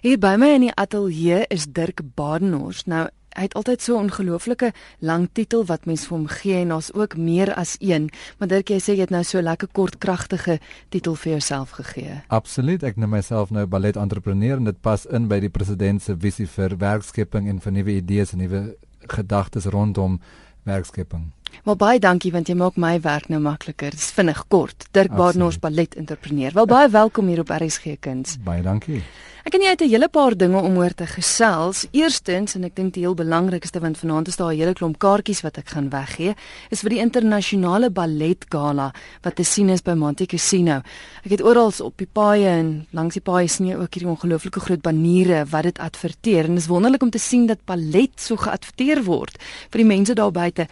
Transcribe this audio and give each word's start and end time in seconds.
Hier 0.00 0.16
by 0.16 0.38
my 0.40 0.46
in 0.56 0.62
die 0.64 0.72
ateljee 0.80 1.42
is 1.52 1.66
Dirk 1.76 1.98
Badenhorst. 2.16 2.86
Nou, 2.88 3.02
hy 3.36 3.42
het 3.44 3.54
altyd 3.54 3.82
so 3.84 3.98
'n 3.98 4.08
ongelooflike 4.08 4.72
lang 4.98 5.28
titel 5.32 5.64
wat 5.64 5.84
mens 5.84 6.06
vir 6.06 6.16
hom 6.16 6.26
gee 6.26 6.56
en 6.60 6.68
daar's 6.68 6.92
ook 6.94 7.16
meer 7.16 7.54
as 7.54 7.76
een. 7.78 8.08
Maar 8.38 8.48
Dirk, 8.48 8.68
jy 8.68 8.78
sê 8.80 8.94
jy 8.96 9.00
het 9.00 9.10
nou 9.10 9.22
so 9.22 9.38
'n 9.38 9.44
lekker 9.44 9.68
kort 9.72 9.98
kragtige 9.98 10.58
titel 10.88 11.14
vir 11.14 11.30
jouself 11.32 11.70
gegee. 11.70 12.22
Absoluut. 12.28 12.82
Ek 12.82 12.96
noem 12.96 13.10
myself 13.10 13.50
nou 13.50 13.66
ballet 13.66 13.96
entrepreneur 13.96 14.56
en 14.56 14.64
dit 14.64 14.80
pas 14.80 15.06
in 15.06 15.28
by 15.28 15.40
die 15.40 15.50
president 15.50 16.02
se 16.02 16.16
visie 16.16 16.46
vir 16.46 16.76
werkskepping 16.76 17.48
en 17.48 17.60
vir 17.60 17.72
nuwe 17.72 17.92
idees 17.92 18.32
en 18.32 18.38
nuwe 18.38 18.76
gedagtes 19.06 19.64
rondom 19.64 20.20
werkskepping. 20.62 21.32
Maar 21.64 21.76
baie 21.76 21.98
dankie 21.98 22.32
want 22.32 22.48
jy 22.48 22.54
maak 22.54 22.76
my 22.76 23.00
werk 23.00 23.28
nou 23.28 23.40
makliker. 23.40 23.90
Dis 23.90 24.10
vinnig 24.16 24.44
kort. 24.48 24.88
Dirk 24.92 25.14
Badenhorst 25.16 25.60
ballet 25.60 25.94
entrepreneur. 25.96 26.52
Wel 26.52 26.66
baie 26.66 26.88
welkom 26.88 27.26
hier 27.26 27.40
op 27.40 27.50
RSG 27.50 27.98
Kuns. 28.00 28.38
Baie 28.44 28.62
dankie. 28.62 29.02
Ek 29.40 29.54
en 29.56 29.62
jy 29.64 29.70
het 29.72 29.80
'n 29.80 29.88
hele 29.88 30.08
paar 30.08 30.36
dinge 30.36 30.60
om 30.60 30.76
oor 30.76 30.92
te 30.94 31.06
gesels. 31.06 31.86
Eerstens 31.92 32.54
en 32.54 32.64
ek 32.64 32.76
dink 32.76 32.92
die 32.94 33.02
heel 33.02 33.14
belangrikste 33.14 33.80
want 33.80 33.98
vanaand 33.98 34.28
is 34.28 34.36
daar 34.36 34.52
'n 34.52 34.58
hele 34.58 34.74
klomp 34.74 34.98
kaartjies 34.98 35.40
wat 35.40 35.56
ek 35.58 35.68
gaan 35.68 35.88
weggee, 35.88 36.34
is 36.70 36.80
vir 36.80 36.90
die 36.90 36.98
internasionale 36.98 37.90
ballet 37.90 38.44
gala 38.48 38.92
wat 39.22 39.36
te 39.36 39.42
sien 39.44 39.70
is 39.70 39.82
by 39.82 39.94
Monte 39.94 40.26
Cassino. 40.26 40.82
Ek 41.24 41.30
het 41.30 41.42
oral 41.42 41.72
op 41.80 41.96
die 41.96 42.08
paaie 42.12 42.48
en 42.48 42.86
langs 42.92 43.14
die 43.14 43.22
paaie 43.22 43.48
sien 43.48 43.66
jy 43.66 43.74
ook 43.76 43.94
hierdie 43.94 44.10
ongelooflike 44.10 44.60
groot 44.60 44.82
baniere 44.82 45.46
wat 45.46 45.62
dit 45.62 45.78
adverteer 45.78 46.44
en 46.44 46.54
dit 46.54 46.62
is 46.62 46.68
wonderlik 46.68 47.02
om 47.02 47.10
te 47.10 47.18
sien 47.18 47.46
dat 47.46 47.64
ballet 47.64 48.20
so 48.20 48.36
geadverteer 48.36 49.04
word 49.04 49.38
vir 49.70 49.78
die 49.78 49.84
mense 49.84 50.14
daar 50.14 50.32
buite. 50.32 50.66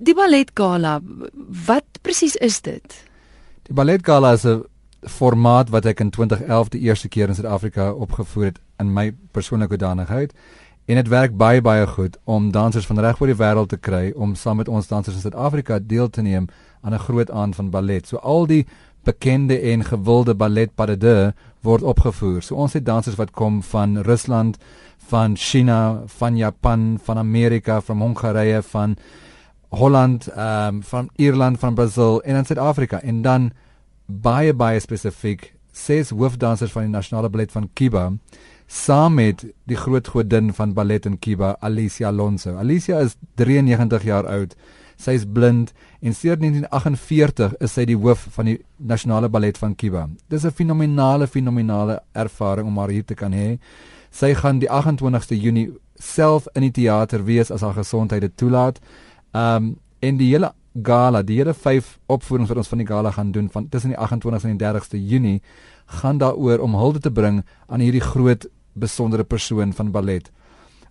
Die 0.00 0.14
ballet 0.16 0.48
gala, 0.56 0.94
wat 1.66 1.98
presies 2.00 2.32
is 2.40 2.62
dit? 2.64 2.94
Die 3.68 3.74
ballet 3.76 4.00
gala 4.00 4.32
is 4.32 4.46
'n 4.46 4.64
formaat 5.04 5.68
wat 5.68 5.84
ek 5.84 6.00
in 6.00 6.10
2011 6.10 6.68
die 6.68 6.80
eerste 6.80 7.08
keer 7.08 7.28
in 7.28 7.34
Suid-Afrika 7.34 7.92
opgevoer 7.92 8.44
het 8.44 8.58
in 8.78 8.92
my 8.92 9.12
persoonlike 9.32 9.76
danigheid 9.76 10.32
en 10.86 10.96
dit 10.96 11.08
werk 11.08 11.36
baie 11.36 11.60
baie 11.60 11.86
goed 11.86 12.16
om 12.24 12.50
dansers 12.50 12.86
van 12.86 12.98
reg 12.98 13.20
oor 13.20 13.26
die 13.26 13.36
wêreld 13.36 13.68
te 13.68 13.76
kry 13.76 14.12
om 14.16 14.34
saam 14.34 14.56
met 14.56 14.68
ons 14.68 14.88
dansers 14.88 15.16
in 15.16 15.22
Suid-Afrika 15.22 15.78
deel 15.78 16.08
te 16.08 16.22
neem 16.22 16.48
aan 16.80 16.94
'n 16.94 16.98
groot 16.98 17.30
aand 17.30 17.54
van 17.54 17.70
ballet. 17.70 18.06
So 18.06 18.16
al 18.16 18.46
die 18.46 18.66
bekende 19.04 19.60
en 19.60 19.84
gewilde 19.84 20.34
ballet 20.34 20.74
pas 20.74 20.86
de 20.86 20.96
deux 20.96 21.32
word 21.60 21.82
opgevoer. 21.82 22.42
So 22.42 22.54
ons 22.54 22.72
het 22.72 22.84
dansers 22.84 23.16
wat 23.16 23.30
kom 23.30 23.62
van 23.62 23.98
Rusland, 23.98 24.56
van 24.96 25.36
China, 25.36 26.02
van 26.06 26.36
Japan, 26.36 26.98
van 27.02 27.18
Amerika, 27.18 27.80
van 27.80 28.00
Hongarye, 28.00 28.62
van 28.62 28.96
Holland, 29.70 30.26
ehm 30.26 30.74
um, 30.74 30.82
van 30.82 31.10
Ierland, 31.16 31.58
van 31.58 31.74
Brasil 31.74 32.22
en 32.22 32.36
in 32.36 32.44
Suid-Afrika 32.44 33.00
en 33.00 33.22
dan 33.22 33.50
baie 34.06 34.54
baie 34.54 34.80
spesifiek 34.80 35.54
ses 35.72 36.10
hoofdansers 36.10 36.72
van 36.72 36.82
die 36.82 36.90
nasionale 36.90 37.30
ballet 37.30 37.52
van 37.52 37.68
Cuba 37.74 38.10
saam 38.66 39.14
met 39.14 39.44
die 39.66 39.76
groot 39.76 40.08
godin 40.08 40.52
van 40.54 40.72
ballet 40.74 41.06
in 41.06 41.18
Cuba 41.18 41.56
Alicia 41.60 42.08
Alonso. 42.08 42.56
Alicia 42.56 43.00
is 43.00 43.16
93 43.34 44.02
jaar 44.06 44.26
oud. 44.26 44.54
Sy 45.00 45.16
is 45.18 45.24
blind 45.26 45.72
en 46.00 46.14
sedert 46.14 46.42
1948 46.44 47.56
is 47.64 47.74
sy 47.74 47.86
die 47.88 47.96
hoof 47.98 48.26
van 48.36 48.50
die 48.50 48.58
nasionale 48.76 49.28
ballet 49.28 49.58
van 49.58 49.74
Cuba. 49.74 50.08
Dis 50.28 50.44
'n 50.44 50.50
fenominale 50.50 51.26
fenominale 51.26 52.02
ervaring 52.12 52.66
om 52.66 52.78
haar 52.78 52.90
hier 52.90 53.04
te 53.04 53.14
kan 53.14 53.32
hê. 53.32 53.58
Sy 54.10 54.34
gaan 54.34 54.58
die 54.58 54.68
28ste 54.68 55.40
Junie 55.40 55.70
self 55.94 56.46
in 56.54 56.62
die 56.62 56.70
teater 56.70 57.24
wees 57.24 57.50
as 57.50 57.60
haar 57.60 57.74
gesondheid 57.74 58.20
dit 58.20 58.36
toelaat. 58.36 58.80
Um 59.32 59.76
en 60.00 60.16
die 60.16 60.30
hele 60.32 60.54
gala, 60.82 61.22
die 61.22 61.36
hele 61.36 61.52
vyf 61.54 61.98
opvoerings 62.08 62.48
wat 62.48 62.60
ons 62.62 62.70
van 62.70 62.80
die 62.80 62.86
gala 62.86 63.10
gaan 63.10 63.32
doen 63.32 63.50
van 63.52 63.68
tussen 63.68 63.92
die 63.92 63.98
28ste 63.98 64.48
en 64.48 64.56
die 64.56 64.66
30ste 64.66 64.96
Junie 64.96 65.42
gaan 66.00 66.18
daaroor 66.18 66.58
om 66.58 66.74
hulde 66.74 67.00
te 67.00 67.10
bring 67.12 67.42
aan 67.66 67.80
hierdie 67.80 68.00
groot 68.00 68.46
besondere 68.72 69.24
persoon 69.24 69.72
van 69.72 69.90
ballet. 69.90 70.30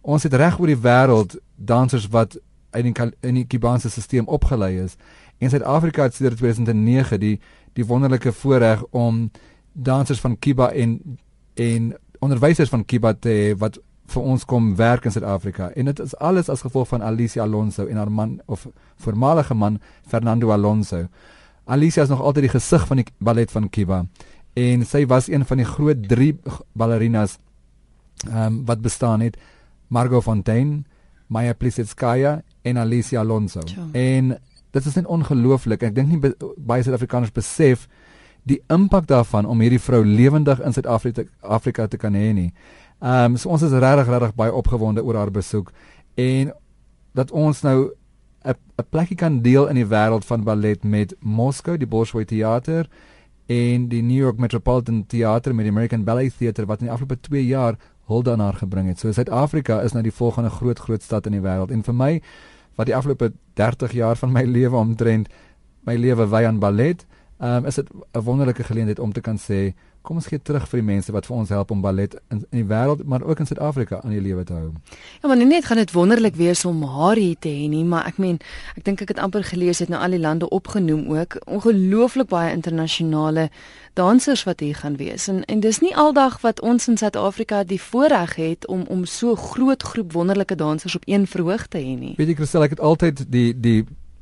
Ons 0.01 0.23
het 0.23 0.33
reg 0.33 0.59
oor 0.59 0.67
die 0.67 0.81
wêreld 0.83 1.39
dansers 1.55 2.07
wat 2.07 2.37
in 2.77 2.91
die 2.91 3.11
in 3.25 3.39
die 3.39 3.47
Kubaanse 3.47 3.89
stelsel 3.89 4.27
opgelei 4.27 4.75
is. 4.83 4.95
In 5.39 5.49
Suid-Afrika 5.49 6.03
het 6.03 6.15
sedert 6.15 6.37
2009 6.37 7.19
die 7.19 7.39
die 7.73 7.85
wonderlike 7.85 8.31
voorreg 8.31 8.83
om 8.91 9.29
dansers 9.73 10.19
van 10.19 10.39
Kuba 10.39 10.71
en 10.71 11.17
en 11.55 11.95
onderwysers 12.19 12.69
van 12.69 12.85
Kuba 12.85 13.13
te 13.13 13.55
wat 13.57 13.79
vir 14.09 14.23
ons 14.23 14.45
kom 14.45 14.75
werk 14.75 15.05
in 15.05 15.13
Suid-Afrika 15.13 15.69
en 15.75 15.89
dit 15.91 15.99
is 15.99 16.15
alles 16.17 16.49
as 16.49 16.63
gevolg 16.65 16.87
van 16.87 17.03
Alicia 17.05 17.43
Alonso 17.43 17.85
en 17.87 17.97
haar 17.97 18.11
man 18.11 18.39
of 18.45 18.67
voormalige 19.03 19.53
man 19.53 19.79
Fernando 20.07 20.51
Alonso. 20.51 21.07
Alicia 21.65 22.03
is 22.03 22.09
nog 22.09 22.21
altyd 22.21 22.49
die 22.49 22.55
gesig 22.55 22.87
van 22.87 23.03
die 23.03 23.05
ballet 23.17 23.51
van 23.51 23.69
Cuba 23.69 24.05
en 24.57 24.85
sy 24.85 25.05
was 25.05 25.29
een 25.29 25.45
van 25.45 25.61
die 25.61 25.67
groot 25.67 26.07
3 26.09 26.33
ballerinas 26.73 27.37
ehm 28.27 28.45
um, 28.45 28.65
wat 28.65 28.81
bestaan 28.81 29.21
het 29.21 29.37
Margot 29.87 30.23
Fontaine, 30.23 30.83
Maya 31.27 31.53
Plisetskaya 31.53 32.41
en 32.61 32.77
Alicia 32.77 33.19
Alonso. 33.19 33.61
Sure. 33.65 33.87
En 33.91 34.37
dit 34.71 34.85
is 34.85 34.95
net 34.95 35.05
ongelooflik. 35.05 35.83
Ek 35.83 35.95
dink 35.95 36.11
nie 36.11 36.33
baie 36.57 36.83
Suid-Afrikaners 36.85 37.33
besef 37.33 37.87
die 38.49 38.59
impak 38.71 39.07
daarvan 39.09 39.45
om 39.49 39.61
hierdie 39.61 39.81
vrou 39.81 40.03
lewendig 40.05 40.61
in 40.65 40.73
Suid-Afrika 40.73 41.25
Afrika 41.41 41.87
te 41.87 41.97
kan 41.97 42.13
hê 42.17 42.31
nie. 42.33 42.51
Ehm 42.99 43.31
um, 43.31 43.37
so 43.37 43.49
ons 43.49 43.61
is 43.61 43.71
regtig 43.71 44.07
regtig 44.07 44.35
baie 44.35 44.53
opgewonde 44.53 45.03
oor 45.03 45.15
haar 45.15 45.31
besoek 45.31 45.71
en 46.15 46.51
dat 47.15 47.31
ons 47.31 47.61
nou 47.61 47.91
'n 48.43 48.55
'n 48.77 48.87
plekkie 48.89 49.15
kan 49.15 49.41
deel 49.41 49.67
in 49.67 49.75
die 49.75 49.87
wêreld 49.87 50.25
van 50.25 50.43
ballet 50.43 50.83
met 50.83 51.15
Moskou, 51.19 51.77
die 51.77 51.87
Bolshoi 51.87 52.25
Theater 52.25 52.89
en 53.47 53.87
die 53.87 54.01
New 54.01 54.17
York 54.17 54.37
Metropolitan 54.37 55.05
Theater 55.07 55.55
met 55.55 55.65
die 55.65 55.71
American 55.71 56.03
Ballet 56.03 56.37
Theater 56.37 56.65
wat 56.65 56.79
in 56.79 56.85
die 56.85 56.91
afgelope 56.93 57.21
2 57.21 57.45
jaar 57.45 57.77
hulde 58.05 58.31
aan 58.31 58.39
haar 58.39 58.53
gebring 58.53 58.87
het. 58.87 58.99
So 58.99 59.11
Suid-Afrika 59.11 59.81
is 59.81 59.91
nou 59.91 60.03
die 60.03 60.13
volgende 60.13 60.49
groot 60.49 60.79
groot 60.79 61.01
stad 61.01 61.25
in 61.25 61.31
die 61.31 61.41
wêreld 61.41 61.71
en 61.71 61.83
vir 61.83 61.93
my 61.93 62.21
wat 62.75 62.85
die 62.85 62.95
afgelope 62.95 63.33
30 63.53 63.91
jaar 63.91 64.15
van 64.15 64.31
my 64.31 64.43
lewe 64.57 64.75
omtrent 64.75 65.29
my 65.87 65.95
lewe 65.95 66.27
wy 66.27 66.43
aan 66.45 66.59
ballet, 66.59 67.05
ehm 67.39 67.63
um, 67.63 67.65
is 67.65 67.75
dit 67.75 67.87
'n 67.89 68.23
wonderlike 68.23 68.63
geleentheid 68.63 68.99
om 68.99 69.13
te 69.13 69.21
kan 69.21 69.37
sê 69.37 69.73
kom 70.01 70.19
ons 70.19 70.27
gee 70.31 70.39
terug 70.41 70.65
vir 70.71 70.79
die 70.79 70.87
mense 70.87 71.11
wat 71.11 71.27
vir 71.27 71.35
ons 71.35 71.49
help 71.53 71.71
om 71.71 71.81
ballet 71.83 72.15
in, 72.31 72.39
in 72.51 72.61
die 72.61 72.67
wêreld 72.67 73.03
maar 73.09 73.23
ook 73.23 73.41
in 73.43 73.49
Suid-Afrika 73.49 73.99
aan 74.03 74.13
die 74.15 74.21
lewe 74.23 74.45
te 74.47 74.55
hou. 74.55 74.69
Ja, 75.21 75.27
maar 75.27 75.37
net 75.37 75.65
gaan 75.65 75.81
dit 75.81 75.91
wonderlik 75.91 76.37
wees 76.39 76.63
om 76.65 76.83
haar 76.83 77.19
hier 77.19 77.35
te 77.39 77.51
hê 77.51 77.67
nie, 77.71 77.83
maar 77.83 78.07
ek 78.07 78.17
meen, 78.17 78.39
ek 78.79 78.85
dink 78.87 79.03
ek 79.03 79.13
het 79.15 79.19
amper 79.19 79.43
gelees 79.43 79.83
het 79.83 79.91
nou 79.91 79.99
al 80.01 80.15
die 80.15 80.21
lande 80.21 80.49
opgenoem 80.55 81.05
ook, 81.13 81.39
ongelooflik 81.45 82.31
baie 82.31 82.53
internasionale 82.55 83.49
dansers 83.99 84.45
wat 84.47 84.63
hier 84.63 84.75
gaan 84.75 84.95
wees. 84.97 85.27
En 85.27 85.43
en 85.45 85.59
dis 85.59 85.81
nie 85.83 85.95
aldag 85.95 86.39
wat 86.41 86.61
ons 86.61 86.87
in 86.87 86.97
Suid-Afrika 86.97 87.63
die 87.67 87.81
voorreg 87.81 88.35
het 88.39 88.67
om 88.67 88.85
om 88.87 89.05
so 89.05 89.35
groot 89.35 89.83
groep 89.83 90.13
wonderlike 90.13 90.55
dansers 90.55 90.95
op 90.95 91.05
een 91.05 91.27
verhoog 91.27 91.67
te 91.67 91.77
hê 91.77 91.95
nie. 91.99 92.13
Weet 92.17 92.33
jy 92.33 92.39
Christel, 92.39 92.63
ek 92.63 92.77
het 92.77 92.83
altyd 92.91 93.25
die 93.27 93.51
die 93.53 93.79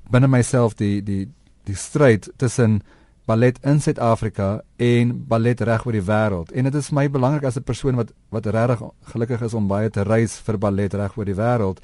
binne 0.10 0.28
myself 0.32 0.78
die 0.80 1.02
die 1.04 1.26
die 1.68 1.76
stryd 1.76 2.32
tussen 2.38 2.82
ballet 3.28 3.58
in 3.68 3.82
Suid-Afrika 3.84 4.62
en 4.76 5.12
ballet 5.28 5.62
reg 5.68 5.86
oor 5.86 5.96
die 5.98 6.06
wêreld. 6.08 6.52
En 6.56 6.68
dit 6.70 6.76
is 6.80 6.92
my 6.96 7.10
belangrik 7.12 7.44
as 7.44 7.58
'n 7.58 7.64
persoon 7.64 7.96
wat 7.96 8.14
wat 8.30 8.46
regtig 8.46 8.82
gelukkig 9.12 9.42
is 9.42 9.54
om 9.54 9.68
baie 9.68 9.90
te 9.90 10.04
reis 10.04 10.38
vir 10.40 10.58
ballet 10.58 10.94
reg 10.94 11.18
oor 11.18 11.26
die 11.26 11.36
wêreld. 11.36 11.80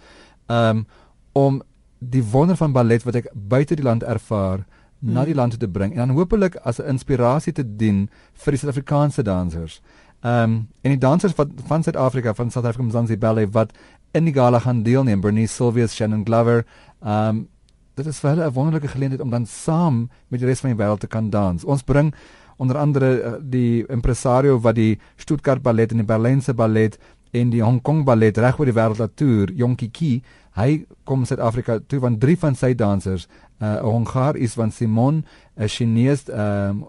Um 0.48 0.86
om 1.34 1.62
die 2.00 2.24
wonder 2.24 2.56
van 2.56 2.72
ballet 2.72 3.04
wat 3.04 3.16
ek 3.16 3.28
buite 3.34 3.76
die 3.76 3.84
land 3.84 4.04
ervaar 4.04 4.66
hmm. 5.00 5.14
na 5.14 5.26
die 5.26 5.36
land 5.36 5.60
te 5.60 5.68
bring 5.68 5.92
en 5.92 5.98
dan 5.98 6.16
hopelik 6.16 6.56
as 6.56 6.80
'n 6.80 6.88
inspirasie 6.88 7.54
te 7.54 7.76
dien 7.76 8.10
vir 8.34 8.52
die 8.52 8.60
Suid-Afrikaanse 8.60 9.24
dansers. 9.24 9.82
Um 10.22 10.68
en 10.82 10.92
die 10.92 10.98
dansers 10.98 11.36
wat 11.36 11.50
van 11.68 11.84
Suid-Afrika 11.84 12.34
van 12.34 12.52
South 12.52 12.66
African 12.66 12.92
Zanzibar 12.92 13.34
Ballet 13.34 13.54
wat 13.54 13.72
in 14.14 14.26
die 14.26 14.34
gala 14.34 14.60
gaan 14.60 14.84
deelneem, 14.84 15.22
Bernice 15.22 15.54
Sylvius, 15.54 15.96
Shannon 15.96 16.24
Glover, 16.26 16.66
um 17.02 17.48
dit 17.96 18.08
is 18.08 18.20
vir 18.20 18.30
hulle 18.30 18.46
'n 18.46 18.54
wonderlike 18.54 18.88
geleentheid 18.88 19.22
om 19.22 19.30
dan 19.30 19.46
saam 19.46 20.10
met 20.28 20.40
die 20.40 20.48
res 20.48 20.60
van 20.60 20.76
die 20.76 20.84
wêreld 20.84 21.00
te 21.00 21.08
kan 21.08 21.30
dans. 21.30 21.64
Ons 21.64 21.84
bring 21.84 22.14
onder 22.58 22.78
andere 22.78 23.24
uh, 23.24 23.34
die 23.42 23.86
impresario 23.88 24.60
wat 24.60 24.76
die 24.76 25.00
Stuttgart 25.16 25.62
Ballet 25.62 25.92
en 25.92 25.98
die 25.98 26.06
Berlinse 26.06 26.54
Ballet 26.54 26.98
en 27.32 27.50
die 27.50 27.64
Hong 27.64 27.82
Kong 27.82 28.04
Ballet 28.06 28.38
reg 28.38 28.60
oor 28.60 28.66
die 28.66 28.78
wêreld 28.78 29.16
toer, 29.16 29.52
Jonkie 29.52 29.90
Ki. 29.90 30.22
Hy 30.54 30.86
kom 31.04 31.26
Suid-Afrika 31.26 31.80
toe 31.88 32.00
van 32.00 32.18
drie 32.18 32.38
van 32.38 32.56
sy 32.56 32.74
dansers, 32.74 33.28
uh, 33.60 33.66
'n 33.66 33.76
uh, 33.76 33.82
Hongaar 33.82 34.36
is 34.36 34.54
van 34.54 34.72
Simon, 34.72 35.26
'n 35.58 35.68
Chinese 35.68 36.32
um, 36.32 36.86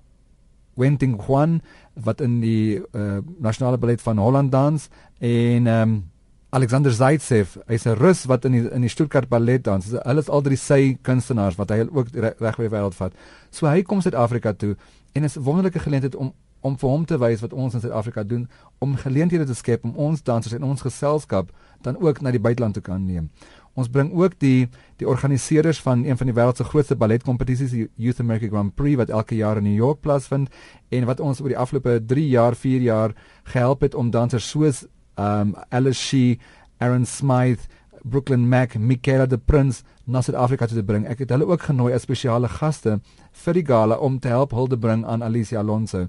Wenting 0.77 1.21
Huan 1.27 1.61
wat 1.95 2.21
in 2.21 2.41
die 2.41 2.83
uh, 2.93 3.19
nasionale 3.39 3.79
ballet 3.79 4.03
van 4.03 4.19
Holland 4.19 4.53
dans 4.53 4.89
en 5.19 5.67
um, 5.67 6.03
Alexander 6.55 6.93
Zaitsev, 6.93 7.57
hy's 7.67 7.85
'n 7.85 7.97
Rus 7.99 8.27
wat 8.31 8.45
in 8.45 8.53
die 8.53 8.71
in 8.71 8.83
die 8.83 8.89
Stuttgart 8.89 9.29
Ballet 9.29 9.65
dans. 9.65 9.87
Hulle 9.91 10.21
is 10.21 10.29
al 10.29 10.43
drie 10.43 10.57
sy 10.57 10.97
kunstenaars 11.03 11.57
wat 11.59 11.71
hy 11.71 11.81
ook 11.91 12.13
reg 12.15 12.59
oor 12.59 12.69
die 12.69 12.77
wêreld 12.77 12.95
vat. 12.95 13.13
So 13.51 13.67
hy 13.67 13.83
kom 13.83 14.01
Suid-Afrika 14.01 14.53
toe 14.53 14.77
en 15.15 15.25
is 15.25 15.37
'n 15.37 15.43
wonderlike 15.43 15.79
geleentheid 15.79 16.15
om 16.15 16.33
om 16.61 16.79
vir 16.79 16.91
hom 16.91 17.05
te 17.05 17.19
wys 17.19 17.41
wat 17.41 17.53
ons 17.53 17.75
in 17.75 17.81
Suid-Afrika 17.81 18.23
doen 18.23 18.49
om 18.79 18.97
geleenthede 18.97 19.47
te 19.47 19.55
skep 19.55 19.85
om 19.85 19.97
ons 19.97 20.23
dansers 20.23 20.55
en 20.55 20.63
ons 20.63 20.81
geselskap 20.81 21.51
dan 21.83 21.97
ook 22.01 22.21
na 22.21 22.31
die 22.31 22.41
buiteland 22.41 22.75
te 22.75 22.81
kan 22.81 23.05
neem. 23.07 23.31
Ons 23.75 23.89
bring 23.89 24.13
ook 24.13 24.39
die 24.39 24.69
die 24.97 25.09
organiseerders 25.09 25.81
van 25.81 26.05
een 26.05 26.17
van 26.17 26.27
die 26.27 26.35
wêreld 26.35 26.57
se 26.57 26.65
grootste 26.65 26.97
balletkompetisies, 26.97 27.71
die 27.71 27.91
Youth 27.97 28.21
America 28.21 28.47
Grand 28.47 28.75
Prix 28.75 28.97
wat 28.97 29.11
elke 29.11 29.35
jaar 29.35 29.57
in 29.57 29.65
New 29.65 29.77
York 29.77 30.01
plaasvind 30.01 30.49
en 30.89 31.05
wat 31.05 31.21
ons 31.21 31.41
oor 31.41 31.49
die 31.49 31.59
afgelope 31.59 32.01
3 32.07 32.29
jaar, 32.29 32.55
4 32.55 32.81
jaar 32.81 33.15
gehelp 33.43 33.81
het 33.81 33.95
om 33.95 34.11
dansers 34.11 34.51
soos 34.51 34.87
um 35.17 35.55
Shee, 35.93 36.39
Aaron 36.81 37.07
Smythe, 37.07 37.69
Brooklyn 38.05 38.49
Mac, 38.49 38.77
Michaela 38.77 39.27
de 39.27 39.39
Prins 39.39 39.83
na 40.07 40.21
Suid-Afrika 40.21 40.67
toe 40.67 40.77
te 40.77 40.85
bring. 40.85 41.07
Ek 41.09 41.25
het 41.25 41.31
hulle 41.33 41.47
ook 41.49 41.63
genooi 41.71 41.95
as 41.97 42.05
spesiale 42.05 42.49
gaste 42.49 42.99
vir 43.45 43.57
die 43.57 43.65
gala 43.65 43.97
om 43.97 44.19
te 44.21 44.29
help 44.29 44.53
hulde 44.53 44.77
bring 44.77 45.05
aan 45.09 45.25
Alicia 45.25 45.63
Alonso. 45.63 46.09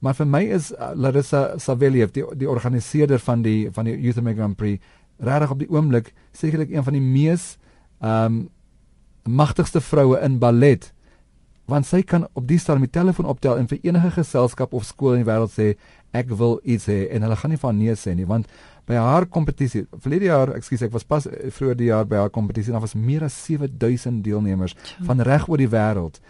Maar 0.00 0.16
vir 0.16 0.28
my 0.32 0.40
is 0.56 0.70
uh, 0.72 0.92
Larissa 0.96 1.58
Saveliev 1.60 2.14
die 2.16 2.24
die 2.40 2.48
organiseerder 2.48 3.20
van 3.20 3.44
die 3.44 3.68
van 3.72 3.84
die 3.84 3.98
Youth 4.00 4.18
America 4.18 4.46
Grand 4.46 4.56
Prix 4.56 4.80
regtig 5.20 5.52
op 5.52 5.60
die 5.60 5.68
oomblik 5.68 6.14
sekerlik 6.32 6.72
een 6.72 6.86
van 6.86 6.96
die 6.96 7.04
mees 7.04 7.56
ehm 8.00 8.24
um, 8.24 8.48
magtigste 9.28 9.82
vroue 9.84 10.16
in 10.24 10.38
ballet 10.40 10.86
want 11.70 11.86
sy 11.86 12.02
kan 12.02 12.26
op 12.34 12.46
die 12.48 12.58
stadium 12.58 12.86
die 12.86 12.94
telefoon 12.98 13.28
optel 13.30 13.58
en 13.60 13.68
vir 13.70 13.80
enige 13.86 14.10
geselskap 14.18 14.74
of 14.76 14.86
skool 14.88 15.16
in 15.16 15.24
die 15.24 15.30
wêreld 15.30 15.54
sê 15.54 15.72
ek 16.16 16.32
wil 16.40 16.58
iets 16.64 16.88
hê 16.90 17.04
en 17.14 17.26
hulle 17.26 17.38
gaan 17.42 17.54
nie 17.54 17.60
van 17.62 17.78
nee 17.78 17.96
sê 17.98 18.14
nie 18.18 18.28
want 18.28 18.50
by 18.90 18.98
haar 18.98 19.26
kompetisie 19.30 19.84
verlede 19.96 20.30
jaar 20.30 20.54
ekskuus 20.56 20.86
ek 20.88 20.94
was 20.96 21.06
pas 21.06 21.28
eh, 21.30 21.50
vroeër 21.54 21.78
die 21.78 21.90
jaar 21.90 22.08
by 22.10 22.22
haar 22.24 22.32
kompetisie 22.34 22.74
daar 22.74 22.84
was 22.86 22.96
meer 22.98 23.26
as 23.26 23.36
7000 23.46 24.24
deelnemers 24.24 24.74
ja. 24.74 25.04
van 25.10 25.22
reg 25.30 25.46
oor 25.48 25.62
die 25.62 25.70
wêreld 25.70 26.20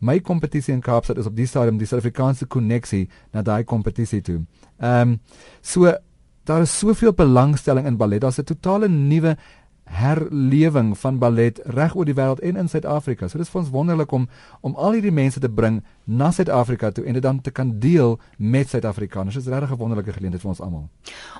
my 0.00 0.18
kompetisie 0.24 0.72
in 0.72 0.84
Kaapstad 0.84 1.18
is 1.20 1.28
op 1.28 1.36
die 1.36 1.48
stadium 1.48 1.80
die 1.80 1.88
Suid-Afrikaanse 1.88 2.46
koneksie 2.48 3.08
na 3.32 3.42
daai 3.42 3.64
kompetisie 3.64 4.22
toe 4.24 4.38
ehm 4.78 5.16
um, 5.16 5.18
so 5.60 5.92
daar 6.50 6.60
is 6.66 6.78
soveel 6.78 7.12
belangstelling 7.14 7.86
in 7.86 7.96
ballet. 7.96 8.20
Daar's 8.20 8.38
'n 8.38 8.44
totale 8.44 8.88
nuwe 8.88 9.36
herlewing 9.90 10.92
van 10.98 11.18
ballet 11.18 11.60
reg 11.64 11.96
oor 11.98 12.06
die 12.06 12.14
wêreld 12.14 12.40
en 12.46 12.56
in 12.56 12.68
Suid-Afrika. 12.70 13.28
So 13.28 13.38
dit 13.38 13.46
is 13.46 13.52
vir 13.52 13.60
ons 13.60 13.72
wonderlik 13.74 14.12
om 14.14 14.28
om 14.66 14.76
al 14.76 14.96
hierdie 14.98 15.14
mense 15.14 15.40
te 15.42 15.50
bring 15.50 15.80
na 16.04 16.30
Suid-Afrika 16.30 16.90
toe 16.94 17.04
en 17.04 17.18
dit 17.18 17.22
dan 17.22 17.40
te 17.40 17.50
kan 17.50 17.72
deel 17.82 18.18
met 18.36 18.70
Suid-Afrikaners. 18.70 19.34
Dit 19.34 19.46
is 19.46 19.52
regtig 19.52 19.70
'n 19.70 19.80
wonderlike 19.82 20.12
geleentheid 20.12 20.42
vir 20.42 20.50
ons 20.50 20.60
almal. 20.60 20.88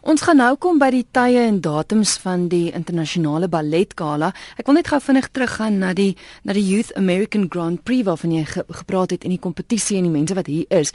Ons 0.03 0.21
gaan 0.21 0.37
nou 0.37 0.57
kom 0.57 0.79
by 0.79 0.91
die 0.91 1.07
tye 1.11 1.47
en 1.47 1.61
datums 1.61 2.19
van 2.19 2.49
die 2.49 2.73
internasionale 2.73 3.49
balletgala. 3.49 4.33
Ek 4.57 4.67
wil 4.67 4.75
net 4.75 4.89
gou 4.89 5.01
vinnig 5.01 5.29
teruggaan 5.31 5.79
na 5.79 5.93
die 5.93 6.17
na 6.43 6.53
die 6.53 6.69
Youth 6.69 6.95
American 6.95 7.47
Grand 7.49 7.83
Prix 7.83 8.05
waarvan 8.05 8.33
jy 8.33 8.45
ge, 8.45 8.65
gepraat 8.69 9.11
het 9.11 9.25
in 9.25 9.31
die 9.31 9.39
kompetisie 9.39 9.97
en 9.97 10.03
die 10.03 10.13
mense 10.13 10.35
wat 10.35 10.47
hier 10.47 10.67
is. 10.69 10.93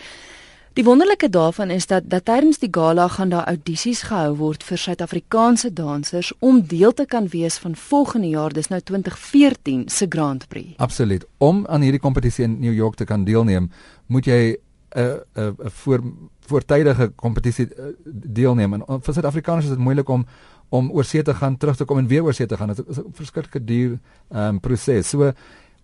Die 0.75 0.83
wonderlike 0.83 1.29
daarvan 1.29 1.69
is 1.69 1.85
dat 1.87 2.03
dat 2.11 2.25
tydens 2.27 2.57
die 2.59 2.67
gala 2.71 3.07
gaan 3.07 3.29
daar 3.31 3.45
audisies 3.47 4.01
gehou 4.09 4.33
word 4.35 4.63
vir 4.63 4.77
Suid-Afrikaanse 4.77 5.69
dansers 5.73 6.33
om 6.43 6.59
deel 6.67 6.91
te 6.93 7.05
kan 7.07 7.29
wees 7.31 7.55
van 7.63 7.77
volgende 7.79 8.27
jaar, 8.27 8.51
dis 8.51 8.67
nou 8.67 8.81
2014 8.81 9.85
se 9.87 10.05
Grand 10.09 10.47
Prix. 10.47 10.73
Absoluut. 10.77 11.23
Om 11.37 11.63
aan 11.67 11.81
hierdie 11.81 12.01
kompetisie 12.03 12.43
in 12.43 12.59
New 12.59 12.73
York 12.75 12.99
te 12.99 13.07
kan 13.07 13.23
deelneem, 13.23 13.71
moet 14.05 14.25
jy 14.25 14.41
'n 14.51 14.99
uh, 14.99 15.15
'n 15.35 15.39
uh, 15.39 15.71
voor 15.79 16.03
voortydige 16.39 17.11
kompetisie 17.15 17.67
uh, 17.67 17.85
deelneem. 18.11 18.73
En 18.73 18.83
vir 19.01 19.13
Suid-Afrikaners 19.13 19.65
is 19.65 19.71
dit 19.71 19.79
moeilik 19.79 20.09
om 20.09 20.25
om 20.69 20.91
oor 20.91 21.03
see 21.03 21.21
te 21.21 21.33
gaan, 21.33 21.57
terug 21.57 21.75
te 21.75 21.85
kom 21.85 21.97
en 21.97 22.07
weer 22.07 22.23
oor 22.23 22.33
see 22.33 22.45
te 22.45 22.57
gaan. 22.57 22.67
Dit 22.67 22.87
is 22.87 22.97
'n 22.97 23.13
verskriklike 23.13 23.63
duur 23.63 23.99
ehm 24.29 24.47
um, 24.47 24.59
proses. 24.59 25.09
So 25.09 25.31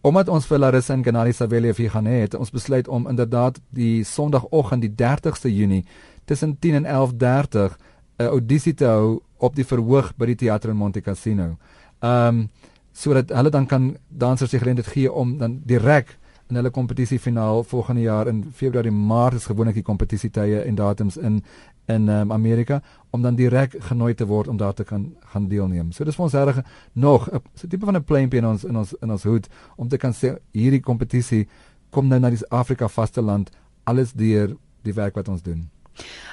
Omdat 0.01 0.29
ons 0.33 0.47
vir 0.49 0.57
Larissa 0.57 0.93
en 0.93 1.03
Ganari 1.05 1.33
Savelia 1.33 1.73
vir 1.77 1.91
gaan 1.93 2.07
hê, 2.09 2.23
het 2.23 2.33
ons 2.33 2.49
besluit 2.49 2.87
om 2.87 3.05
inderdaad 3.09 3.59
die 3.69 4.03
Sondagoggend 4.03 4.81
die 4.81 4.93
30ste 4.97 5.51
Junie 5.53 5.83
tussen 6.25 6.57
10 6.59 6.73
en 6.81 6.85
11:30 6.85 7.77
'n 8.17 8.23
audisie 8.25 8.73
te 8.73 8.85
hou 8.85 9.21
op 9.37 9.55
die 9.55 9.65
verhoog 9.65 10.13
by 10.17 10.25
die 10.25 10.35
teater 10.35 10.69
in 10.69 10.77
Monte 10.77 11.01
Cassino. 11.01 11.57
Ehm 11.99 12.27
um, 12.27 12.49
sodat 12.93 13.29
hulle 13.29 13.49
dan 13.49 13.65
kan 13.65 13.97
dansers 14.07 14.51
die 14.51 14.59
geleentheid 14.59 14.87
gee 14.87 15.11
om 15.11 15.37
dan 15.37 15.61
direk 15.65 16.17
in 16.49 16.55
hulle 16.55 16.69
kompetisiefinaal 16.69 17.63
volgende 17.63 18.01
jaar 18.01 18.27
in 18.27 18.43
Februarie 18.53 18.91
Maart 18.91 19.33
is 19.33 19.45
gewoonlik 19.45 19.77
die 19.79 19.87
kompetisietye 19.87 20.61
en 20.61 20.75
datums 20.75 21.17
in 21.17 21.43
in 21.85 22.09
um, 22.09 22.31
Amerika 22.31 22.81
om 23.09 23.21
dan 23.21 23.35
direk 23.35 23.75
genooi 23.79 24.13
te 24.13 24.25
word 24.25 24.47
om 24.47 24.57
daar 24.57 24.73
te 24.73 24.83
kan 24.83 25.15
gaan 25.33 25.47
deelneem. 25.47 25.91
So 25.91 26.03
dis 26.03 26.15
vir 26.15 26.23
ons 26.23 26.33
reg 26.33 26.61
nog 26.93 27.29
'n 27.29 27.41
so 27.55 27.67
tipe 27.67 27.85
van 27.85 27.95
'n 27.95 28.03
pleintjie 28.03 28.39
in 28.39 28.45
ons 28.45 28.63
in 28.63 28.77
ons 28.77 28.93
in 29.01 29.11
ons 29.11 29.23
hoed 29.23 29.47
om 29.75 29.87
te 29.87 29.97
kan 29.97 30.13
sê 30.13 30.37
hierdie 30.51 30.81
kompetisie 30.81 31.47
kom 31.89 32.07
nou 32.07 32.19
na 32.19 32.29
die 32.29 32.49
Afrika 32.49 32.87
vasteland 32.87 33.51
alles 33.83 34.13
deur 34.13 34.55
die 34.83 34.93
werk 34.93 35.15
wat 35.15 35.27
ons 35.27 35.41
doen. 35.41 35.69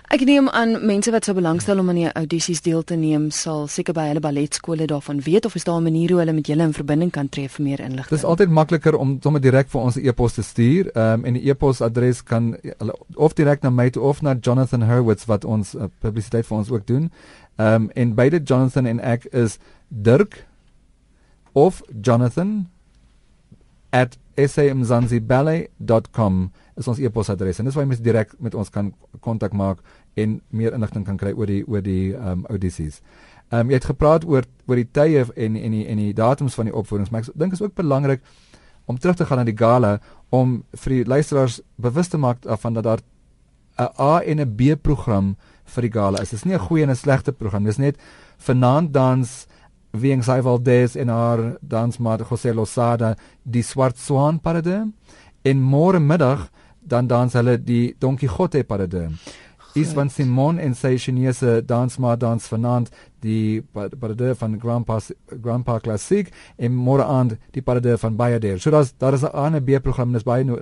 Ek 0.08 0.22
neem 0.24 0.46
aan 0.56 0.70
mense 0.88 1.12
wat 1.12 1.26
sou 1.28 1.34
belangstel 1.36 1.82
om 1.82 1.90
aan 1.92 1.98
die 1.98 2.12
audisies 2.16 2.62
deel 2.64 2.80
te 2.80 2.96
neem 2.96 3.26
sal 3.34 3.66
seker 3.68 3.92
by 3.92 4.06
hulle 4.08 4.22
balletskole 4.24 4.86
daarvan 4.88 5.18
weet 5.20 5.44
of 5.44 5.56
is 5.58 5.66
daar 5.68 5.80
'n 5.80 5.84
manier 5.84 6.10
hoe 6.10 6.20
hulle 6.20 6.32
met 6.32 6.46
julle 6.46 6.62
in 6.62 6.72
verbinding 6.72 7.10
kan 7.12 7.28
tree 7.28 7.48
vir 7.48 7.64
meer 7.64 7.80
inligting. 7.80 8.08
Dit 8.08 8.18
is 8.18 8.24
altyd 8.24 8.48
makliker 8.48 8.96
om 8.96 9.18
sommer 9.22 9.40
direk 9.40 9.68
vir 9.68 9.80
ons 9.80 9.96
e-pos 9.96 10.32
te 10.32 10.42
stuur. 10.42 10.90
Ehm 10.94 11.12
um, 11.12 11.24
en 11.24 11.34
die 11.34 11.50
e-posadres 11.50 12.22
kan 12.22 12.56
hulle 12.78 12.94
of 13.14 13.34
direk 13.34 13.62
na 13.62 13.70
my 13.70 13.90
toe 13.90 14.02
of 14.02 14.22
na 14.22 14.34
Jonathan 14.40 14.82
Hurwitz 14.82 15.26
wat 15.26 15.44
ons 15.44 15.74
uh, 15.74 15.84
publisiteit 16.00 16.46
vir 16.46 16.56
ons 16.58 16.70
ook 16.70 16.86
doen. 16.86 17.10
Ehm 17.56 17.74
um, 17.74 17.90
en 17.94 18.14
beide 18.14 18.40
Jonathan 18.42 18.86
en 18.86 19.00
ek 19.00 19.24
is 19.24 19.58
Dirk 19.88 20.46
of 21.52 21.82
Jonathan 22.02 22.68
at 23.90 24.18
samzanziballet.com 24.38 26.52
is 26.78 26.86
ons 26.88 26.98
e-posadres 27.02 27.58
en 27.58 27.66
dis 27.66 27.74
waar 27.74 27.84
jy 27.84 27.90
mens 27.90 28.02
direk 28.04 28.30
met 28.38 28.54
ons 28.54 28.70
kan 28.70 28.94
kontak 29.24 29.52
maak 29.56 29.78
en 30.18 30.40
meer 30.54 30.74
inligting 30.76 31.04
kan 31.06 31.16
kry 31.18 31.32
oor 31.34 31.46
die 31.50 31.64
oor 31.66 31.82
die 31.82 32.14
ehm 32.14 32.30
um, 32.30 32.46
audisies. 32.52 33.00
Ehm 33.50 33.60
um, 33.60 33.68
jy 33.72 33.76
het 33.80 33.90
gepraat 33.90 34.24
oor 34.28 34.44
oor 34.66 34.76
die 34.76 34.90
tye 34.92 35.26
en 35.34 35.56
en 35.56 35.72
die 35.72 35.86
en 35.86 35.96
die 35.96 36.14
datums 36.14 36.54
van 36.54 36.64
die 36.70 36.74
opvoerings, 36.74 37.10
maar 37.10 37.22
ek 37.26 37.30
dink 37.34 37.52
is 37.52 37.62
ook 37.62 37.74
belangrik 37.74 38.20
om 38.86 38.98
terug 38.98 39.16
te 39.16 39.24
gaan 39.28 39.38
na 39.42 39.44
die 39.44 39.56
gala 39.56 40.00
om 40.30 40.64
vir 40.84 40.90
die 40.94 41.04
luisteraars 41.04 41.60
bewus 41.76 42.08
te 42.08 42.18
maak 42.18 42.38
van 42.44 42.74
dat 42.74 42.84
daar 42.84 43.00
'n 43.78 43.88
A 44.00 44.22
en 44.22 44.40
'n 44.40 44.56
B 44.56 44.60
program 44.82 45.36
vir 45.64 45.82
die 45.82 45.92
gala 45.92 46.22
is. 46.22 46.30
Dit 46.30 46.38
is 46.38 46.44
nie 46.44 46.54
'n 46.54 46.66
goeie 46.68 46.82
en 46.82 46.90
'n 46.90 46.96
slegte 46.96 47.32
program, 47.32 47.64
dis 47.64 47.78
net 47.78 47.96
vanaand 48.38 48.92
dans 48.92 49.46
Wien 49.90 50.22
Saivaldes 50.22 50.96
en 50.96 51.08
haar 51.08 51.56
dansmaat 51.60 52.26
José 52.28 52.52
Losada 52.52 53.14
die 53.42 53.62
Swart 53.62 53.98
Swan 53.98 54.40
parade 54.40 54.86
en 55.42 55.60
môre 55.62 56.00
middag 56.00 56.48
dan 56.80 57.06
dans 57.06 57.32
hulle 57.32 57.58
die 57.58 57.94
Don 57.98 58.16
Quixote 58.16 58.64
parade. 58.64 59.08
Is 59.76 59.92
van 59.94 60.08
Simon 60.10 60.58
en 60.58 60.72
sy 60.74 60.96
Chinese 60.98 61.60
dansmaat 61.68 62.20
dans 62.20 62.46
vanaand 62.50 62.88
die 63.22 63.62
parade 63.72 64.32
van 64.40 64.56
Grandpa 64.60 64.98
Grandpa 65.42 65.78
Classic 65.84 66.32
en 66.56 66.74
môre 66.74 67.04
aand 67.04 67.36
die 67.54 67.62
parade 67.62 67.98
van 68.00 68.16
Bayader. 68.16 68.58
So 68.58 68.70
daar's 68.70 68.94
daar 68.98 69.14
is 69.14 69.22
'n 69.22 69.32
ander 69.32 69.62
B-program 69.62 70.12
dis 70.12 70.22
baie 70.22 70.44
no, 70.44 70.58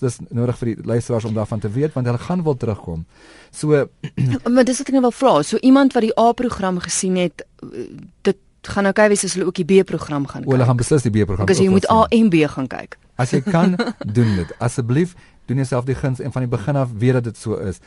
dis 0.00 0.18
nodig 0.30 0.58
vir 0.58 0.74
die 0.74 0.84
luisteraars 0.84 1.24
om 1.24 1.34
daarvan 1.34 1.60
te 1.60 1.70
weet 1.70 1.94
want 1.94 2.06
hulle 2.06 2.18
gaan 2.18 2.42
wil 2.42 2.56
terugkom. 2.56 3.04
So 3.50 3.88
maar 4.52 4.64
dis 4.64 4.78
wat 4.78 4.88
ek 4.88 4.92
nou 4.92 5.02
wil 5.02 5.10
vra. 5.10 5.42
So 5.42 5.56
iemand 5.56 5.92
wat 5.92 6.02
die 6.02 6.18
A-program 6.18 6.78
gesien 6.78 7.16
het 7.16 7.46
dit 8.22 8.36
gaan 8.70 8.86
nou 8.86 8.92
kyk 8.94 9.08
wie 9.08 9.16
se 9.18 9.30
hulle 9.32 9.46
ook 9.46 9.58
die 9.58 9.64
B-program 9.64 10.26
gaan 10.26 10.42
kyk. 10.42 10.50
Hulle 10.52 10.64
gaan 10.64 10.76
beslis 10.76 11.02
die 11.02 11.10
B-program. 11.10 11.46
Because 11.46 11.62
jy 11.62 11.70
moet 11.70 11.88
A 11.90 12.06
en 12.08 12.28
B 12.30 12.44
gaan 12.48 12.66
kyk. 12.66 12.98
As 13.16 13.30
jy 13.30 13.42
kan 13.42 13.76
doen 14.16 14.36
dit. 14.36 14.54
Asseblief 14.58 15.16
doen 15.50 15.56
jouself 15.56 15.84
die 15.84 15.96
guns 15.98 16.20
en 16.20 16.32
van 16.32 16.46
die 16.46 16.50
begin 16.50 16.76
af 16.76 16.88
weet 16.98 17.12
dat 17.12 17.24
dit 17.24 17.36
so 17.36 17.58
is. 17.58 17.80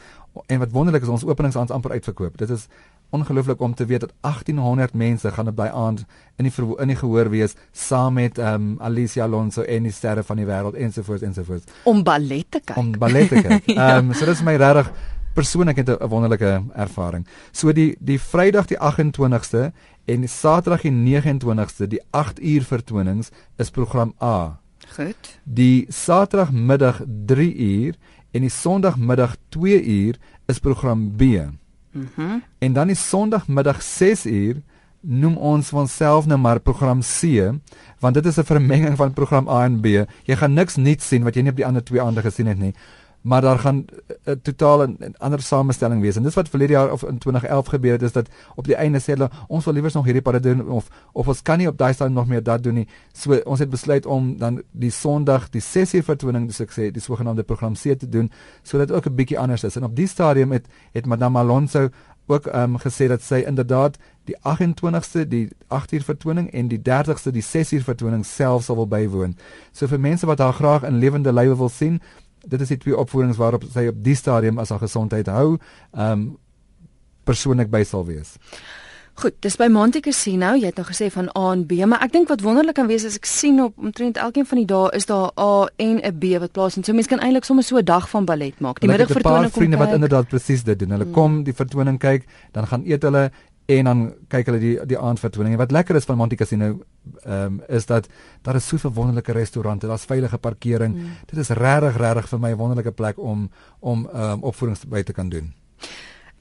En 0.51 0.59
wat 0.59 0.71
wonderlik 0.71 1.01
is 1.01 1.07
ons 1.07 1.23
openingsaand 1.23 1.71
amper 1.71 1.91
uitverkoop. 1.91 2.37
Dit 2.37 2.49
is 2.49 2.67
ongelooflik 3.09 3.59
om 3.61 3.73
te 3.73 3.85
weet 3.85 3.99
dat 3.99 4.13
1800 4.21 4.93
mense 4.93 5.31
gaan 5.31 5.47
op 5.47 5.57
daai 5.57 5.69
aand 5.71 6.05
in 6.35 6.49
die 6.49 6.53
in 6.77 6.87
die 6.87 6.95
gehoor 6.95 7.29
wees 7.29 7.55
saam 7.71 8.13
met 8.13 8.37
um, 8.37 8.75
Alicia 8.79 9.23
Alonso 9.23 9.61
en 9.61 9.83
die 9.83 9.91
sterre 9.91 10.23
van 10.23 10.35
die 10.41 10.45
wêreld 10.45 10.75
ensovoorts 10.75 11.23
ensovoorts. 11.23 11.65
Om 11.83 12.03
ballet 12.03 12.45
te 12.49 12.59
kyk. 12.59 12.77
Om 12.77 12.91
ballet 12.99 13.29
te 13.29 13.41
kyk. 13.41 13.67
Ehm 13.75 13.79
ja. 13.79 13.97
um, 13.97 14.13
so 14.13 14.25
dis 14.25 14.43
my 14.43 14.55
regtig 14.55 14.91
persoonlik 15.35 15.77
het 15.77 15.89
'n 15.89 16.07
wonderlike 16.07 16.63
ervaring. 16.73 17.27
So 17.51 17.73
die 17.73 17.95
die 17.99 18.19
Vrydag 18.19 18.65
die 18.65 18.79
28ste 18.79 19.71
en 20.05 20.29
Saterdag 20.29 20.81
die 20.81 20.91
29ste 20.91 21.87
die 21.87 22.01
8 22.11 22.41
uur 22.41 22.63
vertonings 22.63 23.29
is 23.57 23.69
program 23.69 24.13
A. 24.21 24.59
Goed. 24.95 25.39
Die 25.43 25.85
Saterdagmiddag 25.89 27.01
3 27.25 27.55
uur 27.55 27.95
en 28.31 28.41
die 28.41 28.49
Sondagmiddag 28.49 29.35
2 29.49 29.83
uur 29.83 30.15
is 30.45 30.59
program 30.59 31.15
B. 31.15 31.21
Mhm. 31.21 32.07
Mm 32.15 32.43
en 32.59 32.73
dan 32.73 32.87
die 32.87 32.95
Sondagmiddag 32.95 33.81
6 33.81 34.25
uur 34.25 34.61
noem 35.01 35.37
ons 35.37 35.67
van 35.69 35.87
self 35.87 36.25
nou 36.25 36.39
maar 36.39 36.59
program 36.59 37.01
C 37.01 37.51
want 37.99 38.13
dit 38.13 38.25
is 38.25 38.37
'n 38.37 38.43
vermenging 38.43 38.97
van 38.97 39.13
program 39.13 39.49
A 39.49 39.63
en 39.63 39.79
B. 39.79 39.85
Jy 40.23 40.35
gaan 40.35 40.53
niks 40.53 40.75
nuuts 40.75 41.07
sien 41.07 41.23
wat 41.23 41.35
jy 41.35 41.41
nie 41.41 41.51
op 41.51 41.55
die 41.55 41.65
ander 41.65 41.83
twee 41.83 42.01
aande 42.01 42.21
gesien 42.21 42.47
het 42.47 42.57
nie. 42.57 42.73
Maar 43.25 43.41
daar 43.41 43.59
gaan 43.59 43.75
'n 43.75 43.87
uh, 44.25 44.35
totaal 44.41 44.87
'n 44.87 45.15
ander 45.17 45.41
samestelling 45.41 46.01
wees. 46.01 46.15
En 46.15 46.23
dis 46.23 46.33
wat 46.33 46.49
verlede 46.49 46.73
jaar 46.73 46.91
of 46.91 47.03
in 47.03 47.17
2011 47.17 47.67
gebeur 47.67 47.91
het 47.91 48.01
is 48.01 48.11
dat 48.11 48.29
op 48.55 48.65
die 48.65 48.75
einde 48.75 48.99
sê 48.99 49.05
hulle 49.05 49.29
ons 49.47 49.65
wil 49.65 49.73
liewer 49.73 49.91
nog 49.93 50.03
hierdie 50.05 50.21
parade 50.21 50.55
doen 50.55 50.69
of 50.69 50.87
of 51.11 51.27
ons 51.27 51.41
kan 51.41 51.57
nie 51.57 51.67
op 51.67 51.77
daai 51.77 51.93
stadium 51.93 52.15
nog 52.15 52.27
meer 52.27 52.43
dat 52.43 52.63
doen 52.63 52.73
nie. 52.73 52.87
So 53.13 53.35
ons 53.45 53.59
het 53.59 53.69
besluit 53.69 54.05
om 54.05 54.37
dan 54.37 54.61
die 54.71 54.91
Sondag 54.91 55.49
die 55.49 55.61
sessie 55.61 56.03
vertoning 56.03 56.47
dis 56.47 56.59
ek 56.59 56.71
sê 56.71 56.91
die 56.91 57.01
sogenaamde 57.01 57.43
program 57.43 57.73
C 57.73 57.81
te 57.99 58.09
doen 58.09 58.31
sodat 58.63 58.91
ook 58.91 59.05
'n 59.05 59.15
bietjie 59.15 59.39
anders 59.39 59.63
is. 59.63 59.75
En 59.75 59.83
op 59.83 59.95
die 59.95 60.07
stadium 60.07 60.51
het 60.51 60.65
het 60.91 61.05
Madame 61.05 61.39
Alonso 61.39 61.89
ook 62.25 62.45
ehm 62.45 62.73
um, 62.73 62.77
gesê 62.77 63.07
dat 63.07 63.21
sy 63.21 63.43
inderdaad 63.47 63.97
die 64.23 64.35
28ste 64.37 65.27
die 65.27 65.49
8 65.67 65.91
uur 65.91 66.03
vertoning 66.03 66.51
en 66.51 66.67
die 66.67 66.81
30ste 66.89 67.31
die 67.31 67.41
6 67.41 67.71
uur 67.71 67.83
vertoning 67.83 68.25
self 68.25 68.63
sal 68.63 68.75
wil 68.75 68.87
bywoon. 68.87 69.37
So 69.71 69.87
vir 69.87 69.99
mense 69.99 70.25
wat 70.25 70.39
haar 70.39 70.53
graag 70.53 70.83
in 70.83 70.97
lewende 70.97 71.33
lywe 71.33 71.57
wil 71.57 71.69
sien, 71.69 72.01
dit 72.45 72.61
is 72.61 72.67
die 72.67 72.77
twee 72.77 72.97
opvoerings 72.97 73.37
waarop 73.37 73.63
sy 73.73 73.87
op 73.87 74.01
die 74.03 74.15
stadium 74.15 74.59
as 74.59 74.69
haar 74.69 74.83
gesondheid 74.83 75.27
hou, 75.27 75.57
ehm 75.93 76.11
um, 76.11 76.25
persoonlik 77.25 77.71
by 77.73 77.81
sal 77.83 78.03
wees. 78.05 78.35
Goed, 79.15 79.33
dis 79.39 79.55
by 79.55 79.69
Monte 79.71 80.01
Casino. 80.03 80.49
Jy 80.59 80.67
het 80.73 80.79
nou 80.79 80.83
gesê 80.89 81.05
van 81.13 81.29
A 81.39 81.45
en 81.53 81.61
B, 81.65 81.77
maar 81.87 82.01
ek 82.03 82.11
dink 82.11 82.27
wat 82.27 82.41
wonderlik 82.43 82.75
kan 82.75 82.89
wees 82.89 83.05
is 83.07 83.15
ek 83.15 83.29
sien 83.29 83.61
op 83.63 83.77
omtrent 83.79 84.19
elkeen 84.19 84.47
van 84.49 84.59
die 84.59 84.67
dae 84.67 84.89
is 84.97 85.07
daar 85.07 85.31
A 85.39 85.69
en 85.79 86.01
'n 86.03 86.19
B 86.19 86.35
wat 86.43 86.51
plaasvind. 86.51 86.85
So 86.85 86.93
mense 86.93 87.07
kan 87.09 87.23
eintlik 87.23 87.47
sommer 87.47 87.63
so 87.63 87.77
'n 87.77 87.85
dag 87.85 88.09
van 88.09 88.25
ballet 88.25 88.59
maak. 88.59 88.79
Die 88.79 88.89
middagvertoning 88.89 89.51
kom. 89.51 89.61
Vriende 89.61 89.77
wat 89.77 89.93
inderdaad 89.93 90.27
presies 90.27 90.63
dit 90.63 90.79
doen. 90.79 90.89
Hulle 90.89 91.03
hmm. 91.03 91.13
kom 91.13 91.43
die 91.43 91.53
vertoning 91.53 91.97
kyk, 91.97 92.27
dan 92.51 92.67
gaan 92.67 92.83
eet 92.85 93.03
hulle 93.03 93.31
en 93.65 93.83
dan 93.83 94.01
kyk 94.27 94.45
hulle 94.49 94.59
die 94.61 94.75
die 94.85 94.99
aandvertoning. 94.99 95.53
En 95.53 95.61
wat 95.61 95.71
lekker 95.71 95.95
is 95.95 96.05
van 96.05 96.17
Monte 96.17 96.35
Casino 96.35 96.79
ehm 97.23 97.59
um, 97.59 97.61
is 97.67 97.85
dat 97.85 98.07
daar 98.41 98.55
is 98.55 98.67
soveel 98.67 98.93
wonderlike 98.93 99.31
restaurante, 99.31 99.87
daar's 99.87 100.05
veilige 100.05 100.37
parkering. 100.37 100.93
Hmm. 100.93 101.11
Dit 101.25 101.39
is 101.39 101.49
regtig 101.49 101.97
regtig 101.97 102.29
vir 102.29 102.39
my 102.39 102.51
'n 102.51 102.57
wonderlike 102.57 102.91
plek 102.91 103.19
om 103.19 103.49
om 103.79 104.09
ehm 104.13 104.31
um, 104.31 104.43
opvoedings 104.43 104.85
by 104.85 105.03
te 105.03 105.13
kan 105.13 105.29
doen. 105.29 105.53